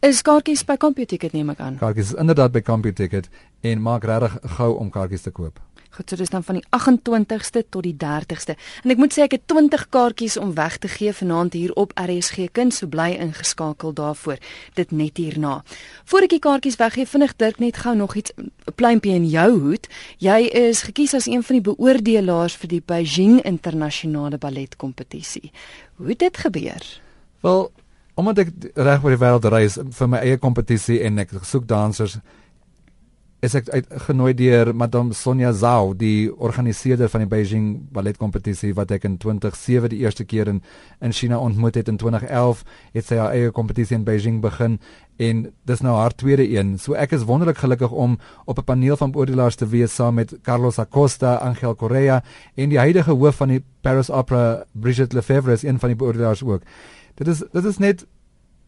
Is 0.00 0.22
kaartjies 0.22 0.64
by 0.64 0.76
CompuTicket 0.76 1.32
neem 1.32 1.50
ek 1.50 1.60
aan. 1.60 1.76
Kaartjies 1.80 2.12
is 2.12 2.18
inderdaad 2.20 2.52
by 2.52 2.60
CompuTicket 2.60 3.28
en 3.60 3.82
maak 3.82 4.04
regtig 4.04 4.38
gou 4.42 4.74
om 4.76 4.90
kaartjies 4.90 5.22
te 5.22 5.30
koop. 5.30 5.60
Goed, 5.94 6.10
so 6.10 6.16
dis 6.18 6.30
dan 6.30 6.42
van 6.42 6.56
die 6.58 6.64
28ste 6.74 7.62
tot 7.70 7.84
die 7.86 7.94
30ste. 7.94 8.56
En 8.82 8.90
ek 8.90 8.98
moet 8.98 9.14
sê 9.14 9.22
ek 9.28 9.36
het 9.36 9.44
20 9.46 9.84
kaartjies 9.94 10.34
om 10.42 10.50
weg 10.56 10.80
te 10.82 10.88
gee 10.90 11.12
vanaand 11.14 11.54
hier 11.54 11.70
op 11.78 11.92
RSG 11.94 12.48
Kind, 12.50 12.74
so 12.74 12.90
bly 12.90 13.12
ingeskakel 13.14 13.94
daarvoor. 13.94 14.40
Dit 14.74 14.90
net 14.90 15.20
hierna. 15.22 15.60
Voordat 16.02 16.32
ek 16.32 16.34
die 16.34 16.42
kaartjies 16.48 16.80
weggee, 16.82 17.06
vinnig 17.06 17.36
Dirk 17.38 17.62
net 17.62 17.78
gou 17.84 17.94
nog 17.94 18.16
iets 18.18 18.34
'n 18.34 18.50
pluimpie 18.74 19.14
in 19.14 19.28
jou 19.28 19.50
hoed. 19.60 19.86
Jy 20.18 20.50
is 20.50 20.82
gekies 20.82 21.14
as 21.14 21.26
een 21.26 21.42
van 21.42 21.62
die 21.62 21.70
beoordelaars 21.70 22.56
vir 22.56 22.68
die 22.68 22.82
Beijing 22.82 23.42
Internasionale 23.42 24.38
Balletkompetisie. 24.38 25.52
Hoe 25.96 26.08
het 26.08 26.18
dit 26.18 26.36
gebeur? 26.36 27.00
Wel, 27.40 27.72
omdat 28.14 28.38
ek 28.38 28.48
reg 28.74 29.04
oor 29.04 29.10
die 29.10 29.24
wêreld 29.24 29.44
reis 29.44 29.78
vir 29.90 30.08
my 30.08 30.18
eie 30.18 30.38
kompetisie 30.38 31.02
en 31.02 31.18
ek 31.18 31.30
soek 31.42 31.66
dansers 31.66 32.18
is 33.44 33.54
ek 33.58 33.66
uitgenooi 33.68 34.32
deur 34.38 34.70
Madame 34.72 35.12
Sonja 35.12 35.50
Zhao, 35.52 35.92
die 35.98 36.30
organiseerder 36.32 37.10
van 37.12 37.24
die 37.24 37.28
Beijing 37.28 37.66
Ballet 37.92 38.16
Kompetisie 38.16 38.72
wat 38.78 38.94
ek 38.94 39.04
in 39.04 39.18
2007 39.20 39.90
die 39.92 40.00
eerste 40.04 40.24
keer 40.24 40.48
in 40.48 40.62
in 41.04 41.12
China 41.12 41.40
ontmoet 41.42 41.76
het 41.76 41.90
in 41.92 41.98
2011 42.00 42.62
het 42.94 43.10
sy 43.10 43.18
haar 43.20 43.34
eie 43.36 43.52
kompetisie 43.52 43.98
in 43.98 44.06
Beijing 44.06 44.40
begin 44.40 44.78
en 45.20 45.44
dis 45.68 45.84
nou 45.84 45.94
haar 45.98 46.16
tweede 46.16 46.46
een. 46.48 46.78
So 46.80 46.96
ek 46.96 47.12
is 47.12 47.26
wonderlik 47.28 47.60
gelukkig 47.60 47.92
om 47.92 48.16
op 48.46 48.58
'n 48.58 48.64
paneel 48.64 48.96
van 48.96 49.12
beoordelaars 49.12 49.60
te 49.60 49.68
wees 49.68 49.94
saam 49.94 50.14
met 50.14 50.36
Carlos 50.42 50.78
Acosta, 50.78 51.34
Angel 51.36 51.74
Correa 51.74 52.22
en 52.54 52.68
die 52.68 52.78
huidige 52.78 53.12
hoof 53.12 53.36
van 53.36 53.48
die 53.48 53.64
Paris 53.80 54.10
Opera, 54.10 54.64
Brigitte 54.72 55.16
Lefebvre, 55.16 55.52
is 55.52 55.62
een 55.62 55.78
van 55.78 55.88
die 55.88 55.98
beoordelaars 55.98 56.42
ook. 56.42 56.62
Dit 57.14 57.28
is 57.28 57.42
dit 57.52 57.64
is 57.64 57.78
net 57.78 58.06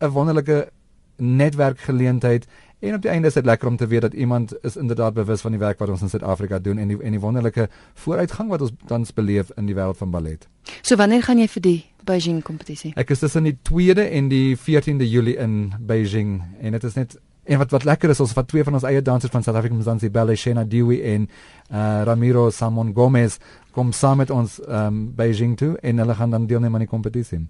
'n 0.01 0.09
wonderlike 0.09 0.69
netwerkgeleentheid 1.17 2.47
en 2.79 2.95
op 2.95 3.03
die 3.03 3.11
einde 3.11 3.29
is 3.29 3.35
dit 3.35 3.45
lekker 3.45 3.69
om 3.69 3.77
te 3.77 3.87
weet 3.87 4.01
dat 4.01 4.15
iemand 4.15 4.55
is 4.63 4.77
inderdaad 4.77 5.15
bewus 5.15 5.41
van 5.41 5.51
die 5.51 5.61
werk 5.61 5.79
wat 5.79 5.89
ons 5.89 6.03
in 6.03 6.09
Suid-Afrika 6.09 6.59
doen 6.59 6.79
en 6.79 6.89
die 6.89 6.99
en 7.03 7.11
die 7.11 7.21
wonderlike 7.21 7.69
vooruitgang 7.95 8.49
wat 8.49 8.61
ons 8.61 8.73
tans 8.87 9.13
beleef 9.13 9.51
in 9.57 9.67
die 9.67 9.75
wêreld 9.75 9.97
van 9.97 10.11
ballet. 10.11 10.49
So 10.83 10.97
wanneer 10.97 11.23
gaan 11.23 11.39
jy 11.39 11.49
vir 11.49 11.63
die 11.63 11.79
Beijing 12.05 12.43
kompetisie? 12.43 12.93
Ek 12.97 13.11
is 13.11 13.19
tussen 13.19 13.49
die 13.49 13.57
2de 13.71 14.05
en 14.11 14.29
die 14.29 14.57
14de 14.57 15.09
Julie 15.09 15.37
in 15.37 15.73
Beijing 15.81 16.43
en 16.61 16.77
dit 16.77 16.85
is 16.85 16.95
net 16.95 17.17
en 17.47 17.59
wat 17.59 17.71
wat 17.71 17.85
lekker 17.85 18.11
is 18.11 18.21
ons 18.21 18.35
wat 18.35 18.49
twee 18.51 18.65
van 18.67 18.75
ons 18.75 18.87
eie 18.87 19.03
dansers 19.03 19.33
van 19.33 19.43
South 19.43 19.57
Africa 19.57 19.75
Mzansi 19.75 20.11
Ballet 20.11 20.39
Shena 20.39 20.65
Dewey 20.65 21.03
en 21.15 21.29
uh, 21.71 22.03
Ramiro 22.05 22.51
Samon 22.51 22.93
Gomez 22.95 23.39
kom 23.71 23.93
saam 23.93 24.23
met 24.23 24.31
ons 24.31 24.61
um, 24.69 25.15
Beijing 25.17 25.57
toe 25.57 25.77
en 25.83 25.99
hulle 25.99 26.15
gaan 26.15 26.31
dan 26.31 26.47
deelneem 26.47 26.75
aan 26.75 26.87
die 26.87 26.91
kompetisie. 26.91 27.47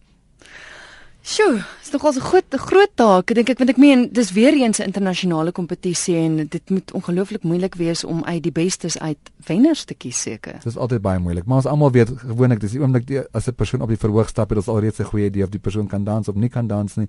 Sjoe, 1.26 1.58
is 1.82 1.90
nogal 1.90 2.12
'n 2.14 2.20
groot 2.20 2.54
'n 2.54 2.58
groot 2.58 2.92
taak. 2.94 3.34
Dink 3.34 3.48
ek 3.48 3.58
want 3.58 3.70
ek 3.70 3.76
meen 3.76 4.08
dis 4.12 4.30
weer 4.32 4.54
eens 4.54 4.78
'n 4.78 4.86
internasionale 4.86 5.52
kompetisie 5.52 6.16
en 6.16 6.46
dit 6.46 6.70
moet 6.70 6.92
ongelooflik 6.92 7.42
moeilik 7.42 7.74
wees 7.74 8.04
om 8.04 8.24
uit 8.24 8.42
die 8.42 8.52
bestes 8.52 8.98
uit 8.98 9.18
wenners 9.46 9.84
te 9.84 9.94
kies 9.94 10.22
seker. 10.22 10.52
Dit 10.52 10.66
is 10.66 10.76
altyd 10.76 11.02
baie 11.02 11.18
moeilik, 11.18 11.44
maar 11.44 11.56
ons 11.56 11.66
almal 11.66 11.90
weet 11.90 12.10
gewoonlik 12.16 12.60
dis 12.60 12.70
die 12.70 12.80
oomblik 12.80 13.06
die, 13.06 13.20
as 13.32 13.48
'n 13.48 13.54
persoon 13.54 13.82
op 13.82 13.88
die 13.88 13.98
verhoog 13.98 14.28
stap 14.28 14.48
het 14.48 14.58
ons 14.58 14.68
alreeds 14.68 15.00
'n 15.00 15.04
goeie 15.04 15.26
idee 15.26 15.42
of 15.42 15.50
die 15.50 15.58
persoon 15.58 15.88
kan 15.88 16.04
dans 16.04 16.28
of 16.28 16.34
nie 16.34 16.48
kan 16.48 16.66
dans 16.66 16.96
nie. 16.96 17.08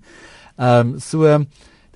Ehm 0.56 0.88
um, 0.88 0.98
so 0.98 1.24
um, 1.24 1.46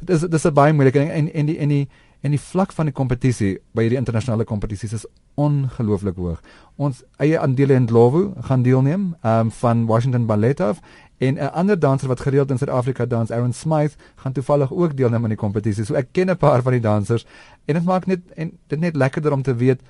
dit 0.00 0.10
is 0.10 0.20
dit 0.20 0.44
is 0.44 0.52
baie 0.52 0.72
moeilik 0.72 0.94
en 0.94 1.10
en, 1.10 1.32
en 1.32 1.46
die 1.46 1.58
en 1.58 1.68
die 1.68 1.88
en 2.22 2.30
die 2.30 2.40
vlak 2.40 2.72
van 2.72 2.86
die 2.86 2.94
kompetisie 2.94 3.56
by 3.74 3.82
hierdie 3.82 3.98
internasionale 3.98 4.44
kompetisies 4.44 4.92
is 4.92 5.06
ongelooflik 5.40 6.18
hoog. 6.20 6.40
Ons 6.76 7.02
eie 7.22 7.38
aandele 7.40 7.74
in 7.74 7.88
Glovo 7.88 8.32
gaan 8.48 8.62
deelneem 8.62 9.14
ehm 9.22 9.46
um, 9.46 9.50
van 9.50 9.86
Washington 9.86 10.26
Ballet 10.26 10.60
of 10.60 10.80
En 11.18 11.34
'n 11.34 11.52
ander 11.52 11.78
danser 11.78 12.08
wat 12.08 12.20
gereeld 12.20 12.50
in 12.50 12.58
Suid-Afrika 12.58 13.06
dans, 13.06 13.30
Aaron 13.30 13.52
Smythe, 13.52 13.96
gaan 14.14 14.32
toevallig 14.32 14.72
ook 14.72 14.96
deelneem 14.96 15.22
aan 15.22 15.28
die 15.28 15.38
kompetisie. 15.38 15.84
So 15.84 15.94
ek 15.94 16.08
ken 16.12 16.30
'n 16.30 16.36
paar 16.36 16.62
van 16.62 16.72
die 16.72 16.80
dansers 16.80 17.26
en 17.64 17.74
dit 17.74 17.84
maak 17.84 18.06
net 18.06 18.20
en 18.34 18.58
dit 18.66 18.80
net 18.80 18.96
lekkerder 18.96 19.32
om 19.32 19.42
te 19.42 19.54
weet 19.54 19.80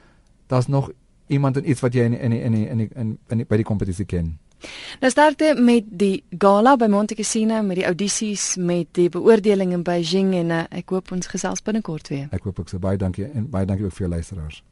daar's 0.47 0.67
nog 0.67 0.91
iemand 1.26 1.57
en 1.57 1.71
iets 1.71 1.81
wat 1.81 1.93
jy 1.93 2.05
in 2.05 2.19
in 2.19 2.33
in 2.33 2.55
in 2.55 2.69
in, 2.69 2.91
in, 2.95 3.19
in 3.29 3.45
by 3.49 3.57
die 3.57 3.64
kompetisie 3.64 4.05
ken. 4.05 4.38
Nou 5.00 5.11
starte 5.11 5.55
met 5.59 5.85
die 5.91 6.25
gala 6.38 6.76
by 6.76 6.87
Monte 6.87 7.14
Cassino 7.19 7.62
met 7.62 7.81
die 7.81 7.87
audisies 7.88 8.57
met 8.57 8.93
die 8.99 9.09
beoordeling 9.09 9.73
in 9.73 9.83
Beijing 9.83 10.35
en 10.38 10.50
uh, 10.50 10.64
ek 10.71 10.95
hoop 10.95 11.12
ons 11.12 11.26
gesels 11.26 11.62
binnekort 11.62 12.09
weer. 12.09 12.29
Ek 12.31 12.47
hoop 12.47 12.62
ook 12.62 12.69
so 12.69 12.79
baie 12.79 13.00
dankie 13.00 13.26
en 13.26 13.49
baie 13.50 13.67
dankie 13.67 13.88
ook 13.88 13.97
vir 13.97 14.07
jou 14.07 14.12
luisteraars. 14.14 14.62